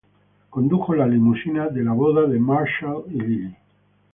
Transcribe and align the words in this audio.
Condujo 0.55 0.95
la 0.99 1.05
limusina 1.11 1.67
dela 1.75 1.91
boda 2.01 2.25
de 2.31 2.39
Marshall 2.39 3.05
y 3.19 3.19
Lily. 3.21 3.55